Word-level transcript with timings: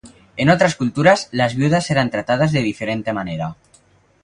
En 0.35 0.49
otras 0.49 0.75
culturas, 0.75 1.29
las 1.31 1.55
viudas 1.55 1.91
eran 1.91 2.09
tratadas 2.09 2.51
de 2.51 2.63
diferente 2.63 3.13
manera. 3.13 3.55